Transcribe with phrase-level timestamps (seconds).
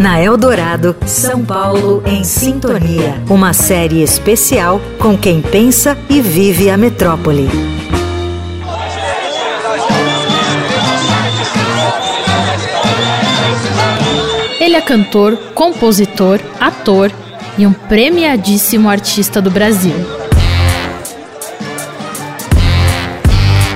[0.00, 3.22] Na Eldorado, São Paulo em Sintonia.
[3.28, 7.46] Uma série especial com quem pensa e vive a metrópole.
[14.58, 17.12] Ele é cantor, compositor, ator
[17.58, 19.96] e um premiadíssimo artista do Brasil.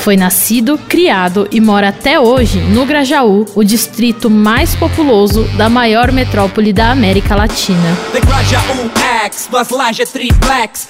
[0.00, 6.10] Foi nascido, criado e mora até hoje no Grajaú, o distrito mais populoso da maior
[6.10, 7.96] metrópole da América Latina.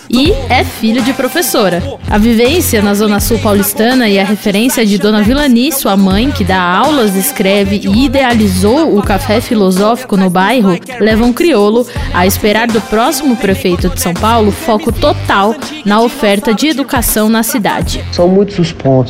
[0.09, 1.83] E é filho de professora.
[2.09, 6.45] A vivência na Zona Sul paulistana e a referência de Dona Vilani, sua mãe, que
[6.45, 12.81] dá aulas, escreve e idealizou o café filosófico no bairro, levam Criolo a esperar do
[12.83, 18.05] próximo prefeito de São Paulo foco total na oferta de educação na cidade.
[18.13, 19.01] São muitos os pontos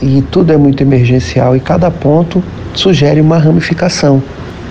[0.00, 2.42] e tudo é muito emergencial e cada ponto
[2.74, 4.22] sugere uma ramificação.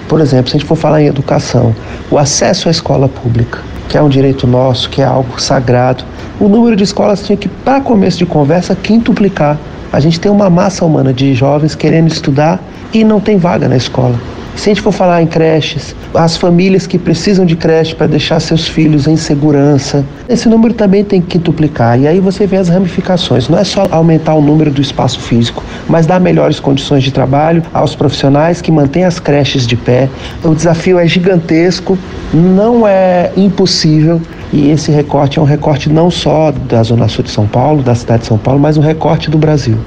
[0.08, 1.74] Por exemplo, se a gente for falar em educação,
[2.10, 6.04] o acesso à escola pública, que é um direito nosso, que é algo sagrado,
[6.40, 9.58] o número de escolas tinha que, para começo de conversa, quintuplicar.
[9.94, 12.60] A gente tem uma massa humana de jovens querendo estudar
[12.94, 14.20] e não tem vaga na escola.
[14.56, 18.40] Se a gente for falar em creches, as famílias que precisam de creche para deixar
[18.40, 22.00] seus filhos em segurança, esse número também tem que duplicar.
[22.00, 23.50] E aí você vê as ramificações.
[23.50, 27.64] Não é só aumentar o número do espaço físico, mas dar melhores condições de trabalho
[27.74, 30.10] aos profissionais que mantêm as creches de pé.
[30.44, 31.98] O desafio é gigantesco,
[32.34, 34.22] não é impossível.
[34.54, 37.96] E esse recorte é um recorte não só da Zona Sul de São Paulo, da
[37.96, 39.78] cidade de São Paulo, mas um recorte do Brasil.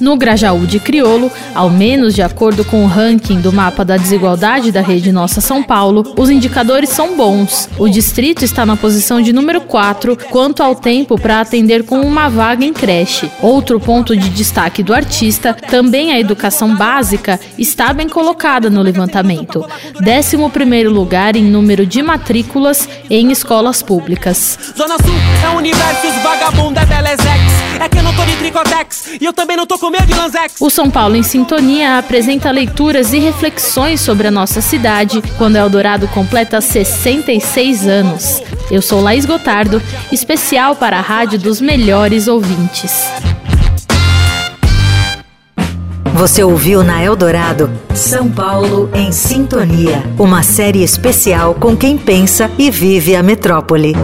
[0.00, 4.72] No Grajaú de Criolo, ao menos de acordo com o ranking do mapa da desigualdade
[4.72, 7.68] da rede Nossa São Paulo, os indicadores são bons.
[7.78, 12.28] O distrito está na posição de número 4 quanto ao tempo para atender com uma
[12.28, 13.30] vaga em creche.
[13.40, 19.64] Outro ponto de destaque do artista, também a educação básica, está bem colocada no levantamento.
[20.00, 24.58] 11 lugar em número de matrículas em escolas públicas.
[24.76, 26.03] Zona Sul é o universo,
[29.20, 30.60] e eu também não tô com medo de lanzex.
[30.60, 36.06] O São Paulo em Sintonia apresenta leituras e reflexões sobre a nossa cidade quando Eldorado
[36.08, 38.42] completa 66 anos.
[38.70, 39.82] Eu sou Laís Gotardo,
[40.12, 43.06] especial para a rádio dos melhores ouvintes.
[46.14, 52.70] Você ouviu na Eldorado São Paulo em Sintonia, uma série especial com quem pensa e
[52.70, 53.94] vive a metrópole.